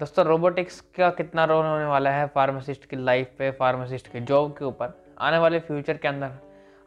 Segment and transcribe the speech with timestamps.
[0.00, 4.52] दोस्तों रोबोटिक्स का कितना रोल होने वाला है फार्मासिस्ट की लाइफ पे फार्मासिस्ट की जॉब
[4.58, 6.30] के ऊपर। आने वाले फ्यूचर के अंदर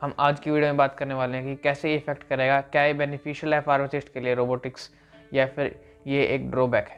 [0.01, 2.83] हम आज की वीडियो में बात करने वाले हैं कि कैसे ये इफ़ेक्ट करेगा, क्या
[2.83, 4.89] ये बेनिफिशियल है फार्मासिस्ट के लिए रोबोटिक्स
[5.33, 5.75] या फिर
[6.07, 6.97] ये एक ड्रॉबैक है।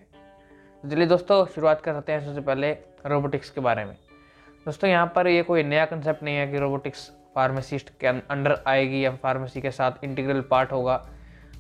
[0.83, 2.71] तो चलिए दोस्तों, शुरुआत करते हैं सबसे पहले
[3.05, 3.95] रोबोटिक्स के बारे में।
[4.65, 9.03] दोस्तों, यहाँ पर ये कोई नया कंसेप्ट नहीं है कि रोबोटिक्स फार्मासिस्ट के अंडर आएगी
[9.05, 10.95] या फार्मेसी के साथ इंटीग्रल पार्ट होगा।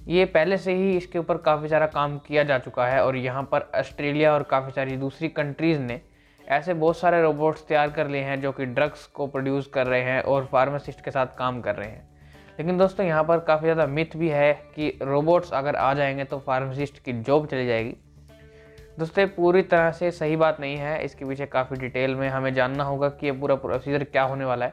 [0.07, 3.43] ये पहले से ही इसके ऊपर काफ़ी सारा काम किया जा चुका है और यहाँ
[3.43, 5.99] पर ऑस्ट्रेलिया और काफ़ी सारी दूसरी कंट्रीज़ ने
[6.43, 10.01] ऐसे बहुत सारे रोबोट्स तैयार कर लिए हैं जो कि ड्रग्स को प्रोड्यूस कर रहे
[10.01, 12.07] हैं और फार्मासिस्ट के साथ काम कर रहे हैं।
[12.59, 16.39] लेकिन दोस्तों, यहाँ पर काफ़ी ज़्यादा मिथ भी है कि रोबोट्स अगर आ जाएँगे तो
[16.39, 17.95] फार्मासिस्ट की जॉब चली जाएगी।
[18.99, 22.83] दोस्तों पूरी तरह से सही बात नहीं है। इसके पीछे काफ़ी डिटेल में हमें जानना
[22.83, 24.71] होगा कि ये पूरा प्रोसीजर क्या होने वाला है।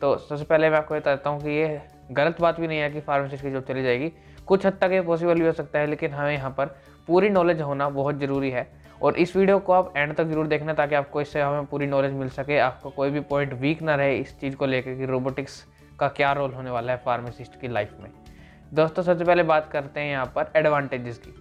[0.00, 1.80] तो सबसे पहले मैं आपको बताता हूँ कि ये
[2.12, 4.12] गलत बात भी नहीं है कि फार्मासिस्ट की जॉब चली जाएगी।
[4.46, 6.76] कुछ हद तक ये पॉसिबल भी हो सकता है, लेकिन हमें यहाँ पर
[7.08, 8.66] पूरी नॉलेज होना बहुत ज़रूरी है।
[9.02, 12.12] और इस वीडियो को आप एंड तक ज़रूर देखना ताकि आपको इससे हमें पूरी नॉलेज
[12.14, 15.64] मिल सके, आपको कोई भी पॉइंट वीक ना रहे इस चीज़ को लेकर कि रोबोटिक्स
[15.98, 18.10] का क्या रोल होने वाला है फार्मासिस्ट की लाइफ में।
[18.72, 21.34] दोस्तों, सबसे पहले बात करते हैं यहाँ पर एडवांटेजेस की।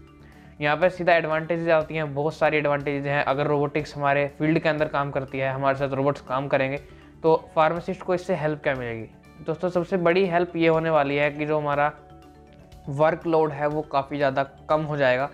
[0.62, 4.70] यहाँ पर सीधा एडवांटेजेस आती हैं, बहुत सारी एडवांटेजेस हैं। अगर रोबोटिक्स हमारे फ़ील्ड के
[4.70, 6.78] अंदर काम करती है, हमारे साथ रोबोट्स काम करेंगे
[7.24, 9.08] तो फार्मासिस्ट को इससे हेल्प क्या मिलेगी?
[9.42, 11.92] दोस्तों, सबसे बड़ी हेल्प ये होने वाली है कि जो हमारा
[12.90, 15.30] वर्कलोड है वो काफ़ी ज़्यादा कम हो जाएगा।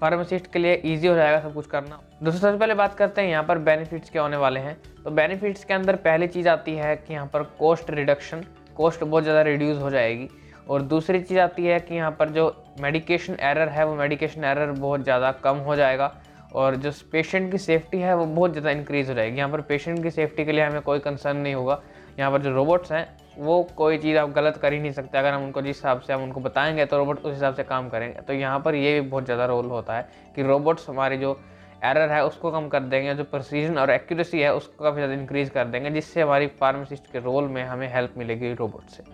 [0.00, 3.28] फार्मासिस्ट के लिए ईजी हो जाएगा सब कुछ करना। दोस्तों, सबसे पहले बात करते हैं,
[3.28, 6.94] यहाँ पर बेनिफिट्स क्या होने वाले हैं। तो बेनिफिट्स के अंदर पहली चीज़ आती है
[6.96, 8.44] कि यहाँ पर कॉस्ट रिडक्शन
[8.76, 10.28] कॉस्ट बहुत ज़्यादा रिड्यूस हो जाएगी।
[10.68, 14.70] और दूसरी चीज़ आती है कि यहाँ पर जो मेडिकेशन एरर है, वो मेडिकेशन एरर
[14.72, 16.12] बहुत ज़्यादा कम हो जाएगा।
[16.54, 20.02] और जो पेशेंट की सेफ्टी है, वो बहुत ज़्यादा इंक्रीज़ हो जाएगी। यहाँ पर पेशेंट
[20.02, 21.80] की सेफ्टी के लिए हमें कोई कंसर्न नहीं होगा।
[22.18, 25.32] यहाँ पर जो रोबोट्स हैं वो कोई चीज़ आप गलत कर ही नहीं सकते, अगर
[25.32, 28.20] हम उनको जिस हिसाब से हम उनको बताएँगे तो रोबोट उस हिसाब से काम करेंगे।
[28.20, 31.38] तो यहाँ पर ये भी बहुत ज़्यादा रोल होता है कि रोबोट्स हमारी जो
[31.84, 35.50] एरर है उसको कम कर देंगे, जो प्रोसीजन और एक्यूरेसी है उसको काफ़ी ज़्यादा इंक्रीज़
[35.50, 39.04] कर देंगे, जिससे हमारी फार्मासिस्ट के रोल में हमें हेल्प मिलेगी रोबोट से।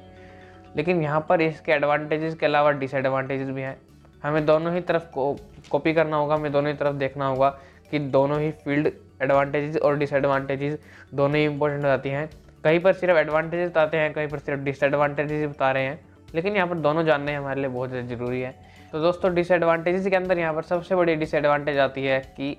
[0.76, 3.76] लेकिन यहाँ पर इसके एडवांटेजेस के अलावा डिसएडवांटेजेस भी हैं।
[4.22, 5.32] हमें दोनों ही तरफ़ को
[5.70, 7.48] कॉपी करना होगा, हमें दोनों ही तरफ़ देखना होगा
[7.90, 8.90] कि दोनों ही फ़ील्ड
[9.22, 10.78] एडवांटेजेस और डिसएडवांटेजेस
[11.14, 12.28] दोनों ही इंपॉर्टेंट हो जाती हैं।
[12.68, 15.98] कहीं पर सिर्फ़ एडवांटेजेस बताते हैं, कहीं पर सिर्फ़ डिसएडवांटेजेस बता रहे हैं,
[16.28, 18.50] लेकिन यहाँ पर दोनों जानने हमारे लिए बहुत ज़रूरी है।
[18.92, 22.50] तो दोस्तों डिसएडवांटेजेस के अंदर यहाँ पर सबसे बड़ी डिसएडवांटेज आती है कि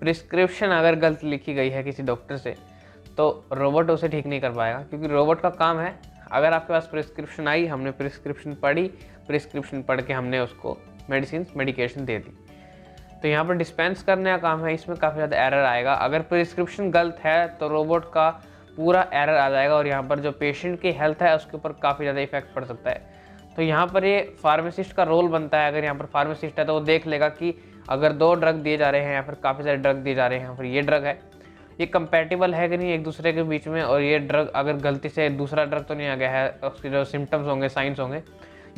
[0.00, 2.54] प्रिस्क्रिप्शन अगर गलत लिखी गई है किसी डॉक्टर से
[3.16, 5.94] तो रोबोट उसे ठीक नहीं कर पाएगा, क्योंकि रोबोट का काम है,
[6.32, 8.86] अगर आपके पास प्रिस्क्रिप्शन आई, हमने प्रिस्क्रिप्शन पढ़ी
[9.26, 10.76] प्रिस्क्रिप्शन पढ़ के हमने उसको
[11.10, 12.32] मेडिसिन मेडिकेशन दे दी।
[13.22, 16.90] तो यहाँ पर डिस्पेंस करने का काम है, इसमें काफ़ी ज़्यादा एरर आएगा। अगर प्रिस्क्रिप्शन
[16.90, 18.28] गलत है तो रोबोट का
[18.76, 22.04] पूरा एरर आ जाएगा और यहाँ पर जो पेशेंट की हेल्थ है, उसके ऊपर काफ़ी
[22.04, 23.12] ज़्यादा इफ़ेक्ट पड़ सकता है।
[23.56, 26.74] तो यहाँ पर ये फार्मासिस्ट का रोल बनता है, अगर यहाँ पर फार्मासिस्ट है तो
[26.74, 27.54] वो देख लेगा कि
[27.88, 30.38] अगर दो ड्रग दिए जा रहे हैं या फिर काफ़ी सारे ड्रग दिए जा रहे
[30.38, 31.18] हैं या फिर ये ड्रग है।
[31.78, 35.08] ये कंपेटिबल है कि नहीं एक दूसरे के बीच में और ये ड्रग अगर गलती
[35.08, 38.22] से दूसरा ड्रग तो नहीं आ गया है, उसके जो सिम्टम्स होंगे साइंस होंगे,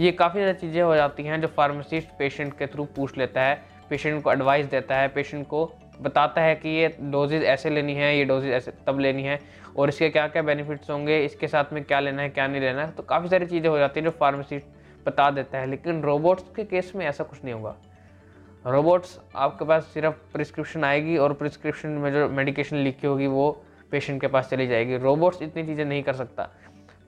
[0.01, 3.61] ये काफ़ी ज़्यादा चीज़ें हो जाती हैं जो फार्मासिस्ट पेशेंट के थ्रू पूछ लेता है
[3.91, 5.65] पेशेंट को एडवाइस देता है पेशेंट को
[6.03, 9.39] बताता है कि ये डोजेज ऐसे लेनी है, ये डोजेज ऐसे तब लेनी है
[9.77, 12.85] और इसके क्या क्या बेनिफिट्स होंगे, इसके साथ में क्या लेना है, क्या नहीं लेना
[12.85, 16.45] है तो काफ़ी सारी चीज़ें हो जाती हैं जो फार्मासिस्ट बता देता है। लेकिन रोबोट्स
[16.57, 17.75] के केस में ऐसा कुछ नहीं होगा।
[18.67, 23.51] रोबोट्स आपके पास सिर्फ़ प्रिस्क्रिप्शन आएगी और प्रिस्क्रिप्शन में जो मेडिकेशन लिखी होगी वो
[23.93, 26.49] पेशेंट के पास चली जाएगी। रोबोट्स इतनी चीज़ें नहीं कर सकता।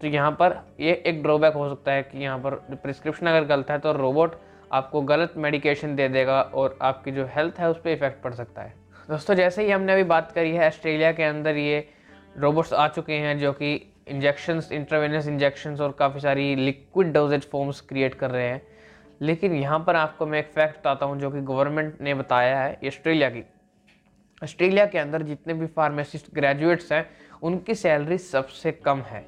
[0.01, 3.71] तो यहाँ पर ये एक ड्रॉबैक हो सकता है कि यहाँ पर प्रिस्क्रिप्शन अगर गलत
[3.71, 4.39] है तो रोबोट
[4.73, 8.63] आपको गलत मेडिकेशन दे देगा और आपकी जो हेल्थ है उस पर इफ़ेक्ट पड़ सकता
[8.63, 8.75] है।
[9.09, 11.89] दोस्तों, जैसे ही हमने अभी बात करी है ऑस्ट्रेलिया के अंदर, ये
[12.37, 13.73] रोबोट्स आ चुके हैं जो कि
[14.09, 18.61] इंजेक्शंस इंट्रावेनस इंजेक्शंस और काफ़ी सारी लिक्विड डोजेज फॉर्म्स क्रिएट कर रहे हैं।
[19.21, 22.79] लेकिन यहाँ पर आपको मैं एक फैक्ट बताता हूँ जो कि गवर्नमेंट ने बताया है
[22.87, 23.45] ऑस्ट्रेलिया की।
[24.43, 27.05] ऑस्ट्रेलिया के अंदर जितने भी फार्मासिस्ट ग्रेजुएट्स हैं,
[27.43, 29.27] उनकी सैलरी सबसे कम है।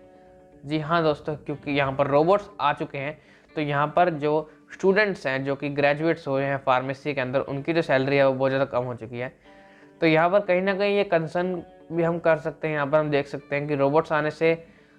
[0.67, 3.19] जी हाँ दोस्तों, क्योंकि यहाँ पर रोबोट्स आ चुके हैं
[3.53, 7.73] तो यहाँ पर जो स्टूडेंट्स हैं, जो कि ग्रेजुएट्स हुए हैं फार्मेसी के अंदर, उनकी
[7.73, 9.33] जो सैलरी है वो बहुत ज़्यादा कम हो चुकी है।
[10.01, 11.63] तो यहाँ पर कहीं ना कहीं ये कंसर्न
[11.93, 14.53] भी हम कर सकते हैं, यहाँ पर हम देख सकते हैं कि रोबोट्स आने से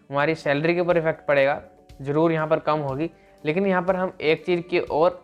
[0.09, 1.61] हमारी सैलरी के ऊपर इफ़ेक्ट पड़ेगा,
[2.01, 3.09] ज़रूर यहाँ पर कम होगी।
[3.43, 5.21] लेकिन यहाँ पर हम एक चीज़ की और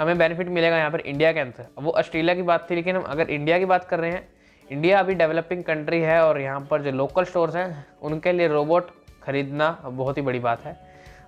[0.00, 3.02] हमें बेनिफिट मिलेगा यहाँ पर इंडिया के अंदर। वो ऑस्ट्रेलिया की बात थी, लेकिन हम
[3.04, 4.28] अगर इंडिया की बात कर रहे हैं
[4.68, 8.90] इंडिया अभी डेवलपिंग कंट्री है और यहाँ पर जो लोकल स्टोर्स हैं, उनके लिए रोबोट
[9.22, 10.76] खरीदना बहुत ही बड़ी बात है।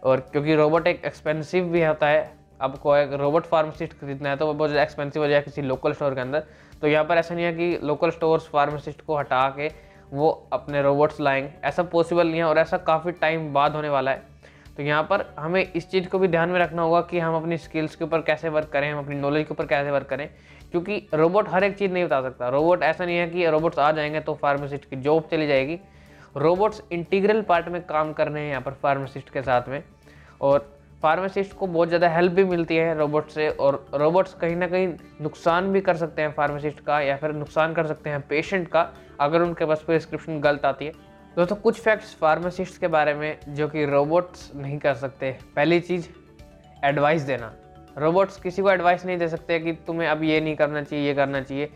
[0.02, 4.46] और क्योंकि रोबोट एक एक्सपेंसिव भी होता है आपको एक रोबोट फार्मासिस्ट खरीदना है तो
[4.46, 6.44] वो बहुत ज़्यादा एक्सपेंसिव हो जाए किसी लोकल स्टोर के अंदर।
[6.82, 9.70] तो यहाँ पर ऐसा नहीं है कि लोकल स्टोर्स फार्मासिस्ट को हटा के
[10.12, 14.10] वो अपने रोबोट्स लाएँगे। ऐसा पॉसिबल नहीं है और ऐसा काफ़ी टाइम बाद होने वाला
[14.10, 14.22] है।
[14.76, 17.56] तो यहाँ पर हमें इस चीज़ को भी ध्यान में रखना होगा कि हम अपनी
[17.58, 20.28] स्किल्स के ऊपर कैसे वर्क करें, हम अपनी नॉलेज के ऊपर कैसे वर्क करें,
[20.72, 23.90] क्योंकि रोबोट हर एक चीज़ नहीं बता सकता। रोबोट ऐसा नहीं है कि रोबोट्स आ
[23.92, 25.78] जाएँगे तो फार्मासिस्ट की जॉब चली जाएगी।
[26.36, 29.82] रोबोट्स इंटीग्रल पार्ट में काम करने हैं यहाँ पर फार्मासिस्ट के साथ में।
[30.40, 34.66] और फार्मासिस्ट को बहुत ज़्यादा हेल्प भी मिलती है रोबोट से और रोबोट्स कहीं ना
[34.66, 34.88] कहीं
[35.22, 38.88] नुकसान भी कर सकते हैं फार्मासिस्ट का या फिर नुकसान कर सकते हैं पेशेंट का
[39.20, 40.92] अगर उनके पास प्रिस्क्रिप्शन गलत आती है।
[41.36, 46.08] दोस्तों, कुछ फैक्ट्स फार्मासिस्ट के बारे में जो कि रोबोट्स नहीं कर सकते। पहली चीज़
[46.84, 47.52] एडवाइस देना।
[47.98, 51.14] रोबोट्स किसी को एडवाइस नहीं दे सकते कि तुम्हें अब ये नहीं करना चाहिए, ये
[51.14, 51.70] करना चाहिए।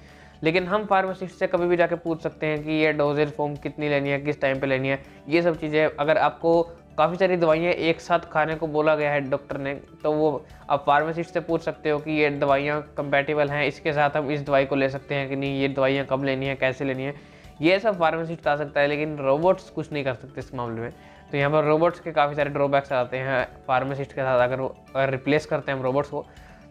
[0.45, 3.89] लेकिन हम फार्मासिस्ट से कभी भी जाके पूछ सकते हैं कि ये डोजेज फॉर्म कितनी
[3.89, 6.63] लेनी है, किस टाइम पे लेनी है। ये सब चीज़ें अगर आपको
[6.99, 10.31] काफ़ी सारी दवाइयाँ एक साथ खाने को बोला गया है डॉक्टर ने तो वो
[10.71, 14.47] आप फार्मासिस्ट से पूछ सकते हो कि ये दवाइयाँ कंपेटेबल हैं, इसके साथ हम इस
[14.47, 17.15] दवाई को ले सकते हैं कि नहीं, ये दवाइयाँ कब लेनी है, कैसे लेनी है?
[17.61, 20.93] ये सब फार्मासिस्ट बता सकता है, लेकिन रोबोट्स कुछ नहीं कर सकते इस मामले में।
[21.31, 25.11] तो यहाँ पर रोबोट्स के काफ़ी सारे ड्रॉबैक्स आते हैं फार्मासिस्ट के साथ अगर अगर
[25.11, 26.25] रिप्लेस करते हैं हम रोबोट्स को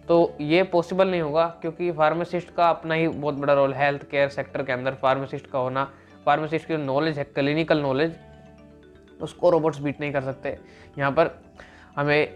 [0.07, 4.29] तो ये पॉसिबल नहीं होगा, क्योंकि फार्मासिस्ट का अपना ही बहुत बड़ा रोल हेल्थ केयर
[4.29, 5.89] सेक्टर के अंदर फार्मासिस्ट का होना
[6.25, 8.15] फार्मासिस्ट की नॉलेज है क्लिनिकल नॉलेज
[9.21, 10.57] उसको रोबोट्स बीट नहीं कर सकते।
[10.97, 11.29] यहाँ पर
[11.95, 12.27] हमें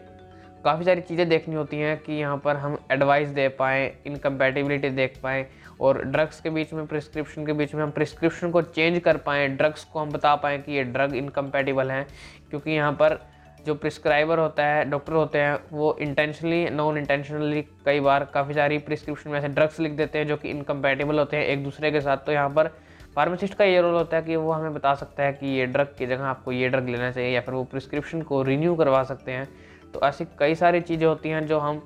[0.65, 5.17] काफ़ी सारी चीज़ें देखनी होती हैं कि यहाँ पर हम एडवाइस दे पाएँ इनकम्पैटिबिलिटी देख
[5.23, 5.45] पाएँ
[5.79, 9.47] और ड्रग्स के बीच में प्रिस्क्रिप्शन के बीच में हम प्रिस्क्रिप्शन को चेंज कर पाएँ
[9.49, 12.05] ड्रग्स को हम बता पाएँ कि ये ड्रग इनकम्पैटिबल हैं।
[12.49, 13.19] क्योंकि यहाँ पर
[13.65, 18.77] जो प्रिस्क्राइबर होता है डॉक्टर होते हैं, वो इंटेंशनली नॉन इंटेंशनली कई बार काफ़ी सारी
[18.79, 22.01] प्रिस्क्रिप्शन में ऐसे ड्रग्स लिख देते हैं जो कि इनकम्पैटिबल होते हैं एक दूसरे के
[22.01, 22.71] साथ। तो यहाँ पर
[23.15, 25.95] फार्मासिस्ट का ये रोल होता है कि वो हमें बता सकता है कि ये ड्रग
[25.97, 29.31] की जगह आपको ये ड्रग लेना चाहिए या फिर वो प्रिस्क्रिप्शन को रिन्यू करवा सकते
[29.31, 29.47] हैं।
[29.94, 31.79] तो ऐसी कई सारी चीज़ें होती हैं जो हम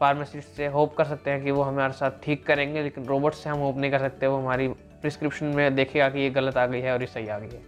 [0.00, 3.50] फार्मासिस्ट से होप कर सकते हैं कि वो हमारे साथ ठीक करेंगे, लेकिन रोबोट से
[3.50, 4.68] हम होप नहीं कर सकते। वो हमारी
[5.02, 7.62] प्रिस्क्रिप्शन में देखेगा कि ये गलत आ गई है और ये सही आ गई है।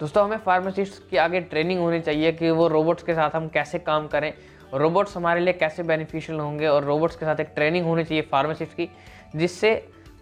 [0.00, 3.78] दोस्तों, हमें फार्मासिस्ट की आगे ट्रेनिंग होनी चाहिए कि वो रोबोट्स के साथ हम कैसे
[3.80, 4.32] काम करें,
[4.74, 8.72] रोबोट्स हमारे लिए कैसे बेनिफिशियल होंगे और रोबोट्स के साथ एक ट्रेनिंग होनी चाहिए फार्मासिस्ट
[8.72, 8.88] की,
[9.36, 9.74] जिससे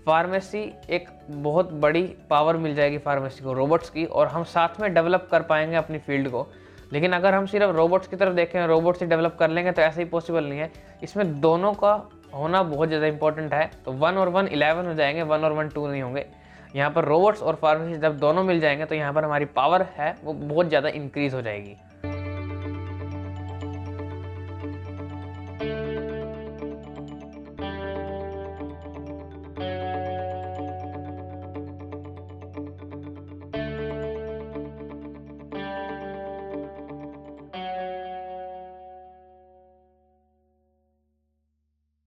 [0.06, 0.58] फार्मेसी
[0.90, 5.26] एक बहुत बड़ी पावर मिल जाएगी फार्मेसी को, रोबोट्स की, और हम साथ में डेवलप
[5.30, 6.46] कर पाएँगे अपनी फ़ील्ड को।
[6.92, 10.00] लेकिन अगर हम सिर्फ़ रोबोट्स की तरफ़ देखें रोबोट्स ही डेवलप कर लेंगे तो ऐसा
[10.00, 10.70] ही पॉसिबल नहीं है।
[11.02, 11.92] इसमें दोनों का
[12.34, 15.68] होना बहुत ज़्यादा इंपॉर्टेंट है। तो वन और वन इलेवन हो जाएँगे वन और वन
[15.68, 16.26] टू नहीं होंगे।
[16.76, 20.14] यहाँ पर रोबोट्स और फार्मेसी जब दोनों मिल जाएँगे तो यहाँ पर हमारी पावर है,
[20.24, 21.76] वो बहुत ज़्यादा इंक्रीज़ हो जाएगी।